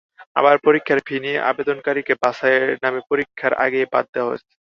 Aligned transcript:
আবার 0.35 0.55
পরীক্ষার 0.65 0.99
ফি 1.07 1.15
নিয়ে 1.23 1.37
আবেদনকারীকে 1.49 2.13
বাছাইয়ের 2.23 2.79
নামে 2.83 3.01
পরীক্ষার 3.09 3.53
আগেই 3.63 3.87
বাদ 3.93 4.05
দেওয়া 4.13 4.31
হচ্ছে। 4.31 4.53